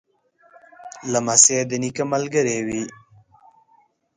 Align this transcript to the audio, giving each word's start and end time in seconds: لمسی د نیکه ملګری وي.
لمسی 1.11 1.57
د 1.69 1.71
نیکه 1.81 2.03
ملګری 2.11 2.59
وي. 2.67 2.83